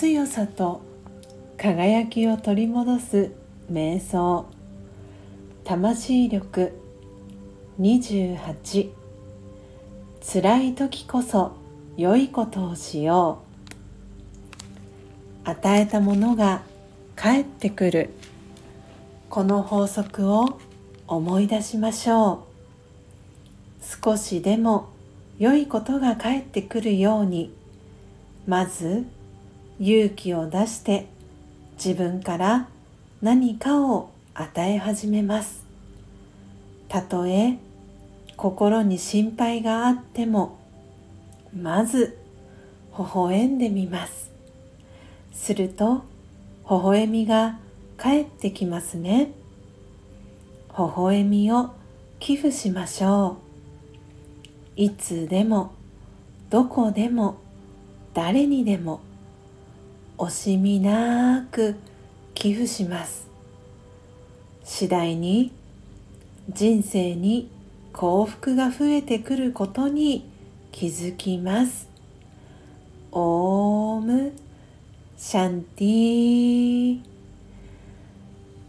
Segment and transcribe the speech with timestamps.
[0.00, 0.80] 強さと
[1.56, 3.32] 輝きを取り戻す
[3.68, 4.46] 瞑想。
[5.64, 6.72] 魂力
[7.80, 8.90] 28
[10.20, 11.56] 辛い時こそ
[11.96, 13.42] 良いことをしよ
[15.44, 15.50] う。
[15.50, 16.62] 与えたものが
[17.16, 18.10] 返ってくる。
[19.28, 20.60] この法則を
[21.08, 22.44] 思い出しましょ
[23.82, 24.04] う。
[24.04, 24.90] 少しでも
[25.40, 27.52] 良いことが返ってくるように。
[28.46, 29.04] まず
[29.80, 31.06] 勇気を出して
[31.76, 32.68] 自分から
[33.22, 35.64] 何かを与え始めます。
[36.88, 37.58] たとえ
[38.36, 40.58] 心に心配があっても
[41.56, 42.18] まず
[42.96, 44.30] 微笑んでみます。
[45.32, 46.02] すると
[46.68, 47.58] 微笑みが
[47.96, 49.32] 返ってきますね。
[50.76, 51.70] 微笑みを
[52.18, 53.38] 寄付しましょ
[54.76, 54.80] う。
[54.80, 55.72] いつでも
[56.50, 57.38] どこでも
[58.14, 59.00] 誰にでも
[60.18, 61.76] 惜しみなく
[62.34, 63.28] 寄付します。
[64.64, 65.52] 次第に
[66.50, 67.48] 人生に
[67.92, 70.28] 幸福が増えてくることに
[70.72, 71.88] 気づきます。
[73.12, 74.32] オーム
[75.16, 77.00] シャンティ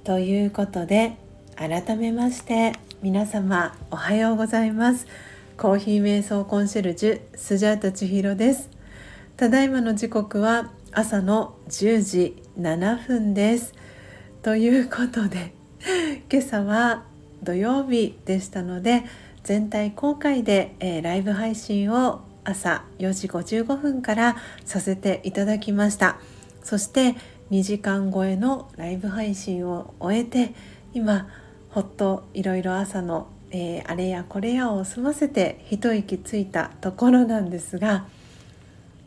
[0.03, 1.17] ということで
[1.55, 5.07] 改めまして皆様おはようございます。
[5.57, 8.69] コーヒー瞑想コンシェルジュスジャータ千尋です。
[9.35, 13.73] ただいまの時刻は朝の10時7分です。
[14.41, 15.53] ということで
[16.31, 17.03] 今朝は
[17.43, 19.03] 土曜日でしたので
[19.43, 26.19] 全体公開で、えー、ライブ配信を朝4時55分からさせていただきました。
[26.63, 27.15] そして
[27.51, 30.53] 2時間超えのライブ配信を終えて
[30.93, 31.27] 今
[31.69, 38.05] ほっといろいろ朝の、えー、あれやこれやを済ませて一息ついたところなんですが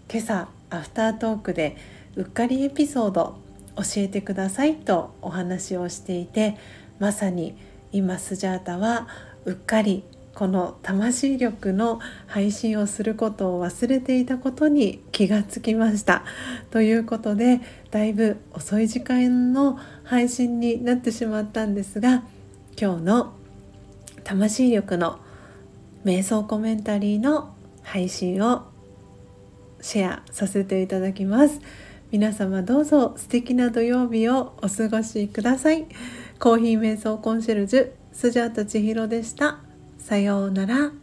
[0.09, 1.77] 今朝アフタートークで
[2.17, 3.39] うっかりエピソード
[3.77, 6.57] 教えてくださいとお話をしていて
[6.99, 7.57] まさに
[7.93, 9.09] 今スジャータは
[9.45, 16.25] うっかりこの魂力の配信をすることを忘れていたことに気がつきました。
[16.71, 17.61] ということで
[17.91, 22.25] だいぶ遅い時間の配信になってしまったんですが
[22.81, 23.35] 今日の
[24.25, 25.21] 魂力の
[26.05, 28.72] 瞑想コメンタリーの配信を
[29.83, 31.61] シェアさせていただきます。
[32.11, 35.87] 皆様どうぞ素敵な土曜日をお過ごしください。
[36.39, 39.59] コーヒー瞑想コンシェルジュスジャータ千尋でした。
[39.99, 41.02] さようなら。